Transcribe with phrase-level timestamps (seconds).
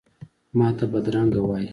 [0.57, 1.69] ماته بدرنګه وایې،